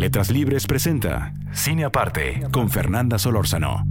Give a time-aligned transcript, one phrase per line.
[0.00, 3.86] Letras Libres presenta Cine Aparte con Fernanda Solórzano.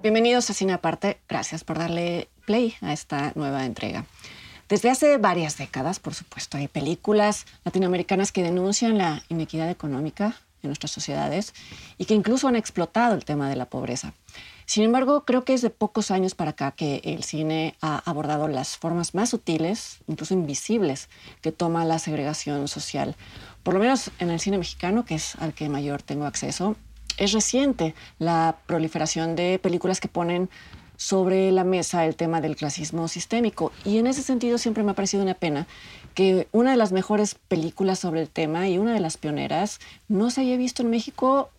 [0.00, 1.18] Bienvenidos a Cine Aparte.
[1.28, 4.04] Gracias por darle play a esta nueva entrega.
[4.68, 10.68] Desde hace varias décadas, por supuesto, hay películas latinoamericanas que denuncian la inequidad económica en
[10.68, 11.52] nuestras sociedades
[11.98, 14.14] y que incluso han explotado el tema de la pobreza.
[14.66, 18.46] Sin embargo, creo que es de pocos años para acá que el cine ha abordado
[18.46, 21.08] las formas más sutiles, incluso invisibles,
[21.40, 23.16] que toma la segregación social.
[23.62, 26.76] Por lo menos en el cine mexicano, que es al que mayor tengo acceso,
[27.18, 30.48] es reciente la proliferación de películas que ponen
[30.96, 33.72] sobre la mesa el tema del clasismo sistémico.
[33.84, 35.66] Y en ese sentido siempre me ha parecido una pena
[36.14, 40.30] que una de las mejores películas sobre el tema y una de las pioneras no
[40.30, 41.50] se haya visto en México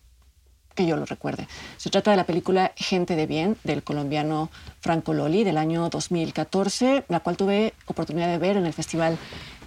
[0.74, 1.48] que yo lo recuerde.
[1.76, 7.04] Se trata de la película Gente de Bien del colombiano Franco Loli del año 2014,
[7.08, 9.18] la cual tuve oportunidad de ver en el Festival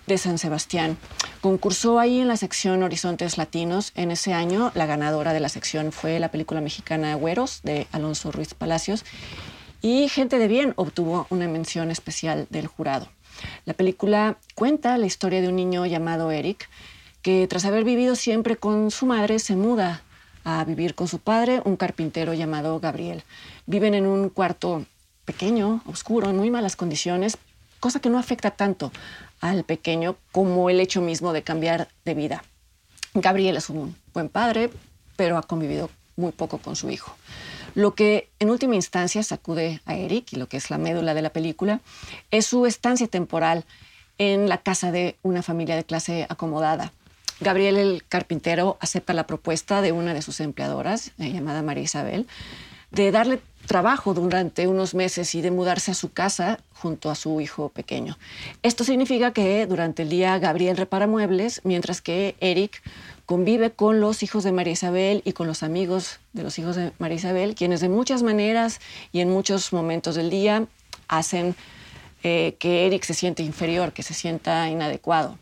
[0.07, 0.97] de San Sebastián.
[1.41, 3.91] Concursó ahí en la sección Horizontes Latinos.
[3.95, 8.31] En ese año, la ganadora de la sección fue la película mexicana Güeros de Alonso
[8.31, 9.05] Ruiz Palacios.
[9.81, 13.07] Y Gente de Bien obtuvo una mención especial del jurado.
[13.65, 16.69] La película cuenta la historia de un niño llamado Eric,
[17.21, 20.01] que tras haber vivido siempre con su madre, se muda
[20.43, 23.23] a vivir con su padre, un carpintero llamado Gabriel.
[23.65, 24.85] Viven en un cuarto
[25.25, 27.37] pequeño, oscuro, en muy malas condiciones,
[27.79, 28.91] cosa que no afecta tanto
[29.49, 32.43] al pequeño como el hecho mismo de cambiar de vida.
[33.13, 34.69] Gabriel es un buen padre,
[35.15, 37.15] pero ha convivido muy poco con su hijo.
[37.73, 41.21] Lo que en última instancia sacude a Eric, y lo que es la médula de
[41.21, 41.81] la película,
[42.31, 43.65] es su estancia temporal
[44.17, 46.93] en la casa de una familia de clase acomodada.
[47.41, 52.27] Gabriel el carpintero acepta la propuesta de una de sus empleadoras, eh, llamada María Isabel,
[52.91, 57.41] de darle trabajo durante unos meses y de mudarse a su casa junto a su
[57.41, 58.17] hijo pequeño.
[58.63, 62.81] Esto significa que durante el día Gabriel repara muebles, mientras que Eric
[63.25, 66.91] convive con los hijos de María Isabel y con los amigos de los hijos de
[66.99, 68.79] María Isabel, quienes de muchas maneras
[69.11, 70.67] y en muchos momentos del día
[71.07, 71.55] hacen
[72.23, 75.37] eh, que Eric se siente inferior, que se sienta inadecuado.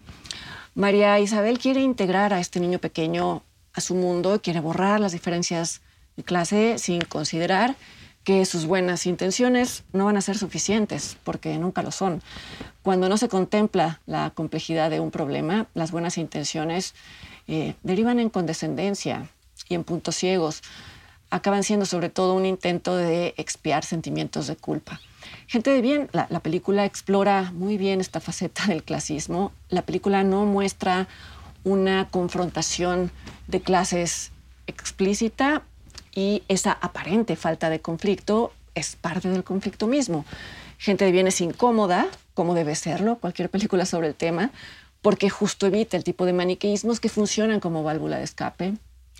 [0.75, 3.43] María Isabel quiere integrar a este niño pequeño
[3.73, 5.81] a su mundo, quiere borrar las diferencias
[6.23, 7.75] clase sin considerar
[8.23, 12.21] que sus buenas intenciones no van a ser suficientes, porque nunca lo son.
[12.81, 16.93] Cuando no se contempla la complejidad de un problema, las buenas intenciones
[17.47, 19.27] eh, derivan en condescendencia
[19.67, 20.61] y en puntos ciegos.
[21.29, 25.01] Acaban siendo sobre todo un intento de expiar sentimientos de culpa.
[25.47, 29.51] Gente de Bien, la, la, película explora muy bien esta faceta del clasismo.
[29.69, 31.07] La película no muestra
[31.65, 33.11] una confrontación
[33.47, 34.31] de clases
[34.67, 35.63] explícita
[36.15, 40.25] y esa aparente falta de conflicto es parte del conflicto mismo.
[40.77, 44.51] Gente de Bien es incómoda, como debe serlo, cualquier película sobre el tema,
[45.01, 48.73] porque justo evita el tipo de maniqueísmos que funcionan como válvula de escape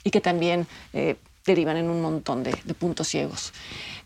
[0.04, 1.16] y que también eh,
[1.46, 3.54] derivan en un montón de, de, puntos ciegos.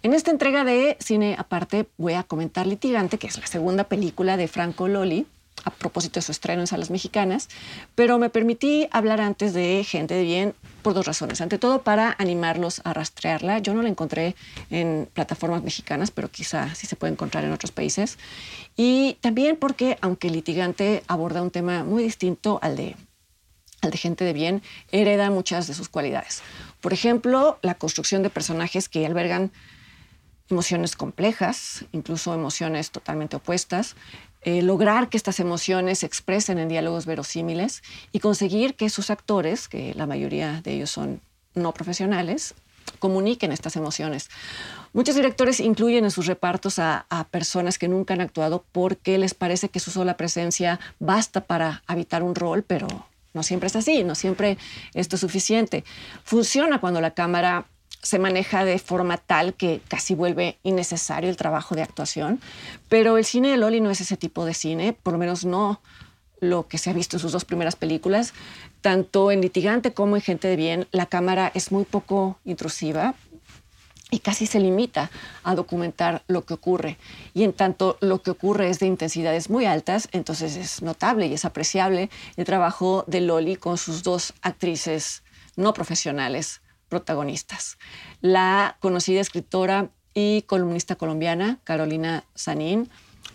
[0.04, 4.38] En esta entrega de Cine Aparte voy a comentar Litigante, que es la segunda película
[4.38, 5.28] de Franco Loli,
[5.64, 7.50] a propósito de su estreno en salas mexicanas,
[7.96, 11.42] pero me permití hablar antes de Gente de Bien por dos razones.
[11.42, 13.60] Ante todo, para animarlos a rastrearla.
[13.60, 14.36] Yo no la encontré
[14.70, 18.18] en plataformas mexicanas, pero quizá sí se puede encontrar en otros países.
[18.76, 22.96] Y también porque, aunque Litigante aborda un tema muy distinto al de,
[23.82, 26.42] al de Gente de Bien, hereda muchas de sus cualidades.
[26.80, 29.52] Por ejemplo, la construcción de personajes que albergan
[30.50, 33.96] emociones complejas, incluso emociones totalmente opuestas,
[34.48, 39.68] eh, lograr que estas emociones se expresen en diálogos verosímiles y conseguir que sus actores,
[39.68, 41.20] que la mayoría de ellos son
[41.54, 42.56] no profesionales,
[43.00, 44.30] comuniquen estas emociones.
[44.94, 49.34] Muchos directores incluyen en sus repartos a, a, personas que nunca han actuado porque les
[49.34, 52.88] parece que su sola presencia basta para habitar un rol, pero
[53.34, 54.58] no siempre es así, no siempre
[54.94, 55.84] esto es suficiente.
[56.24, 57.66] Funciona cuando la cámara
[58.02, 62.40] se maneja de forma tal que casi vuelve innecesario el trabajo de actuación.
[62.90, 65.82] Pero el cine de Loli no es ese tipo de cine, por lo menos no
[66.40, 68.34] lo que se ha visto en sus dos primeras películas.
[68.82, 73.16] Tanto en Litigante como en Gente de Bien, la cámara es muy poco intrusiva.
[74.10, 75.12] y casi se limita
[75.44, 76.98] a documentar lo que ocurre.
[77.34, 81.34] Y en tanto lo que ocurre es de intensidades muy altas, entonces es notable y
[81.34, 85.24] es apreciable el trabajo de Loli con sus dos actrices
[85.58, 87.78] no profesionales protagonistas.
[88.22, 92.90] La conocida escritora y columnista colombiana Carolina Sanín,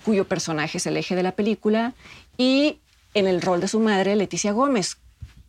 [0.05, 1.95] cuyo personaje es el eje de la película,
[2.37, 2.81] y
[3.15, 4.99] en el rol de su madre, Leticia Gómez,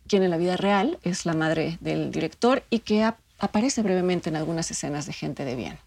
[0.06, 4.36] quien en la vida real es la madre del director y que aparece brevemente en
[4.36, 5.78] algunas escenas de gente de bien.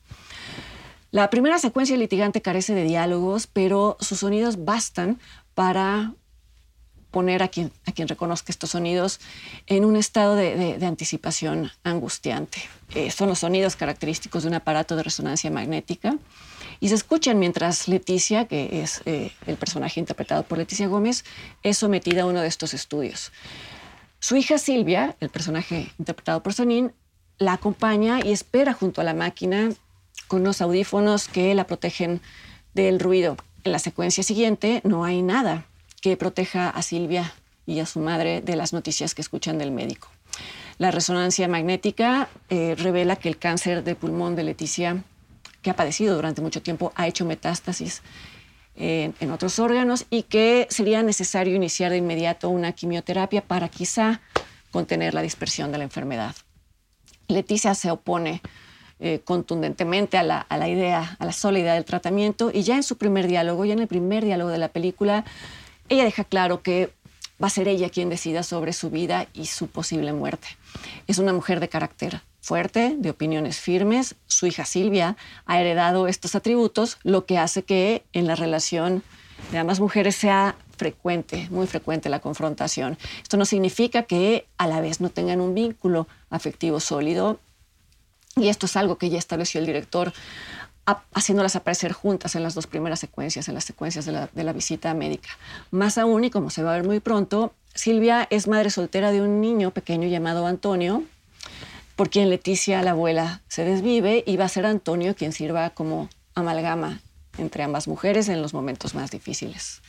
[1.11, 5.19] La primera secuencia litigante carece de diálogos, pero sus sonidos bastan
[5.53, 6.13] para
[7.17, 7.71] poner a quien,
[8.07, 9.19] reconozca estos sonidos
[9.65, 12.59] en un estado de, anticipación angustiante.
[12.93, 16.15] Eh, son los sonidos característicos de un aparato de resonancia magnética
[16.79, 21.25] y se escuchan mientras Leticia, que es eh, el personaje interpretado por Leticia Gómez,
[21.63, 23.31] es sometida a uno de estos estudios.
[24.19, 26.93] Su hija Silvia, el personaje interpretado por Sonin,
[27.39, 29.71] la acompaña y espera junto a la máquina
[30.27, 32.21] con unos audífonos que la protegen
[32.75, 33.37] del ruido.
[33.63, 35.65] En la secuencia siguiente no hay nada
[36.07, 37.33] que proteja a Silvia
[37.65, 40.07] y a su madre de las noticias que escuchan del médico.
[40.77, 45.03] La resonancia magnética eh, revela que el cáncer de pulmón de Leticia,
[45.61, 48.03] que ha padecido durante mucho tiempo, ha hecho metástasis
[48.75, 54.21] en, en otros órganos y que sería necesario iniciar de inmediato una quimioterapia para quizá
[54.71, 56.35] contener la dispersión de la enfermedad.
[57.27, 58.41] Leticia se opone
[58.99, 62.97] eh, contundentemente a la, idea, a la sola idea del tratamiento y ya en su
[62.97, 65.23] primer diálogo, ya en el primer diálogo de la película,
[65.89, 66.91] ella deja claro que
[67.41, 70.47] va a ser ella quien decida sobre su vida y su posible muerte.
[71.07, 74.15] Es una mujer de carácter fuerte, de opiniones firmes.
[74.25, 79.03] Su hija Silvia ha heredado estos atributos, lo que hace que en la relación
[79.51, 82.97] de ambas mujeres sea frecuente, muy frecuente la confrontación.
[83.21, 87.39] Esto no significa que a la vez no tengan un vínculo afectivo sólido
[88.35, 90.13] y esto es algo que ya estableció el director
[91.13, 95.29] haciéndolas aparecer juntas en las dos primeras secuencias, en las secuencias de la, visita médica.
[95.71, 99.21] Más aún, y como se va a ver muy pronto, Silvia es madre soltera de
[99.21, 101.03] un niño pequeño llamado Antonio,
[101.95, 106.09] por quien Leticia, la abuela, se desvive y va a ser Antonio quien sirva como
[106.35, 107.01] amalgama
[107.37, 109.81] entre ambas mujeres en los momentos más difíciles.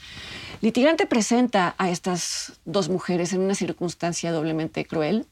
[0.60, 5.26] Litigante presenta a estas dos mujeres en una circunstancia doblemente cruel,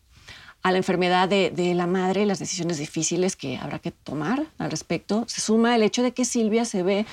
[0.66, 4.68] a la enfermedad de, la madre y las decisiones difíciles que habrá que tomar al
[4.68, 7.06] respecto, se suma el hecho de que Silvia se ve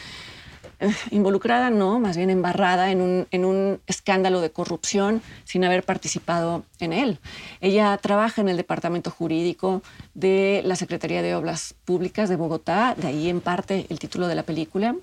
[0.80, 5.84] eh, involucrada, no, más bien embarrada en un, en un, escándalo de corrupción sin haber
[5.84, 7.20] participado en él.
[7.62, 9.84] Ella trabaja en el departamento jurídico
[10.16, 14.34] de la Secretaría de Obras Públicas de Bogotá, de ahí en parte el título de
[14.34, 14.96] la película,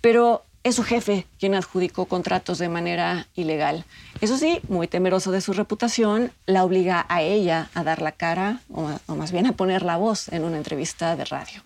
[0.00, 3.84] pero es su jefe quien adjudicó contratos de manera ilegal.
[4.20, 8.60] Eso sí, muy temeroso de su reputación, la obliga a ella a dar la cara,
[8.72, 11.62] o, más bien a poner la voz en una entrevista de radio.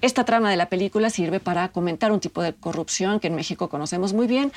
[0.00, 3.68] Esta trama de la película sirve para comentar un tipo de corrupción que en México
[3.68, 4.52] conocemos muy bien,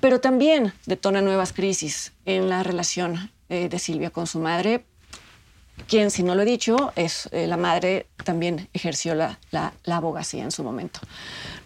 [0.00, 4.84] pero también detona nuevas crisis en la relación eh, de Silvia con su madre,
[5.86, 9.38] quien, si no lo he dicho, es eh, la madre también ejerció la,
[9.86, 11.00] abogacía en su momento.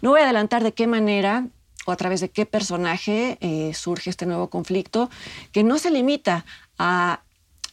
[0.01, 1.47] No voy a adelantar de qué manera
[1.85, 5.09] o a través de qué personaje eh, surge este nuevo conflicto,
[5.53, 6.45] que no se limita
[6.77, 7.21] a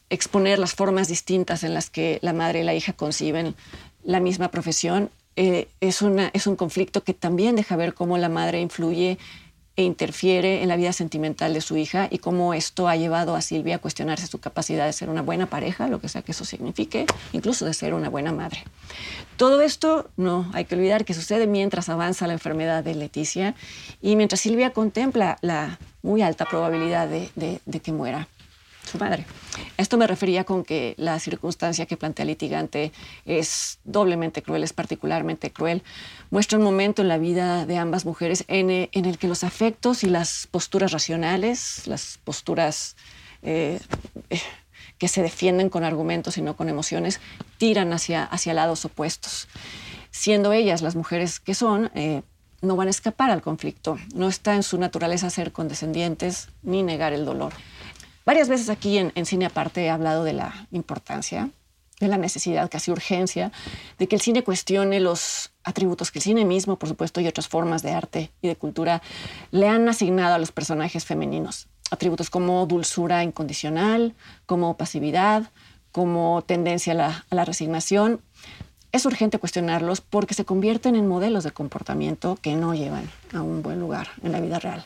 [0.09, 3.57] exponer las formas distintas en las que la madre y la hija conciben
[4.05, 5.11] la misma profesión.
[5.37, 9.19] Eh, es, un conflicto que también deja ver cómo la madre influye
[9.77, 13.41] e interfiere en la vida sentimental de su hija y cómo esto ha llevado a
[13.41, 16.45] Silvia a cuestionarse su capacidad de ser una buena pareja, lo que sea que eso
[16.45, 18.63] signifique, incluso de ser una buena madre.
[19.37, 23.55] Todo esto no hay que olvidar que sucede mientras avanza la enfermedad de Leticia
[24.01, 27.31] y mientras Silvia contempla la muy alta probabilidad de,
[27.65, 28.29] de que muera
[28.85, 29.27] su madre.
[29.77, 32.93] Esto me refería con que la circunstancia que plantea el litigante
[33.25, 35.83] es doblemente cruel, es particularmente cruel.
[36.31, 40.09] Muestra un momento en la vida de ambas mujeres en, el que los afectos y
[40.09, 42.97] las posturas racionales, las posturas
[43.43, 43.81] eh,
[44.31, 44.41] eh,
[44.99, 47.21] que se defienden con argumentos y no con emociones,
[47.59, 49.49] tiran hacia, hacia lados opuestos.
[50.11, 52.23] Siendo ellas las mujeres que son, eh,
[52.63, 53.99] no van a escapar al conflicto.
[54.15, 57.53] No está en su naturaleza ser condescendientes ni negar el dolor.
[58.25, 61.51] Varias veces aquí en, Cine Aparte he hablado de la importancia,
[62.01, 63.53] de la necesidad, casi urgencia,
[63.99, 67.49] de que el cine cuestione los atributos que el cine mismo, por supuesto, y otras
[67.49, 69.03] formas de arte y de cultura
[69.51, 71.69] le han asignado a los personajes femeninos.
[71.91, 74.15] Atributos como dulzura incondicional,
[74.47, 75.51] como pasividad,
[75.95, 78.21] como tendencia a la, resignación.
[78.95, 83.61] Es urgente cuestionarlos porque se convierten en modelos de comportamiento que no llevan a un
[83.61, 84.85] buen lugar en la vida real.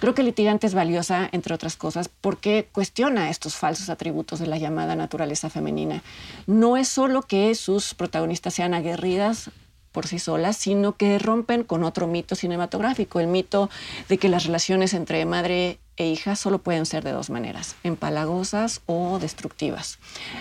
[0.00, 4.58] Creo que Litigante es valiosa, entre otras cosas, porque cuestiona estos falsos atributos de la
[4.58, 6.02] llamada naturaleza femenina.
[6.48, 9.50] No es solo que sus protagonistas sean aguerridas
[9.92, 13.70] por sí solas, sino que rompen con otro mito cinematográfico, el mito
[14.08, 18.82] de que las relaciones entre madre e hija solo pueden ser de dos maneras, empalagosas
[18.86, 20.00] o destructivas.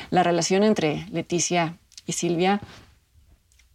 [0.10, 1.78] La relación entre Leticia
[2.08, 2.62] y Silvia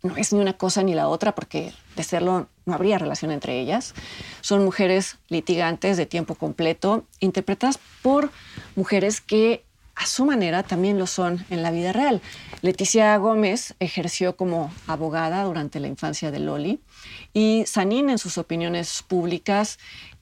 [0.03, 3.61] no es ni una cosa ni la otra, porque de serlo no habría relación entre
[3.61, 3.95] ellas.
[4.41, 8.31] Son mujeres litigantes de tiempo completo, interpretadas por
[8.77, 9.65] mujeres que
[9.97, 12.21] a su manera también lo son en la vida real.
[12.63, 16.81] Leticia Gómez ejerció como abogada durante la infancia de Loli
[17.35, 19.79] y Sanín en sus opiniones públicas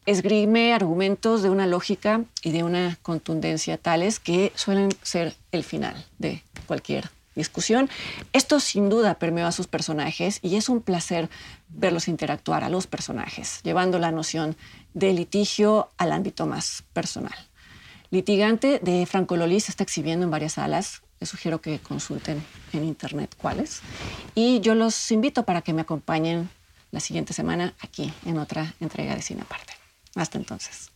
[0.07, 6.07] esgrime argumentos de una lógica y de una contundencia tales que suelen ser el final
[6.19, 7.89] de cualquier discusión.
[8.33, 11.31] Esto sin duda permeó a sus personajes y es un placer
[11.69, 14.57] verlos interactuar a los personajes, llevando la noción
[14.95, 17.37] de litigio al ámbito más personal.
[18.11, 21.03] Litigante de Franco Loli se está exhibiendo en varias salas.
[21.21, 23.81] Les sugiero que consulten en internet cuáles.
[24.35, 26.51] Y yo los invito para que me acompañen
[26.91, 29.75] la siguiente semana aquí en otra entrega de Cine Aparte.
[30.15, 30.96] Hasta entonces.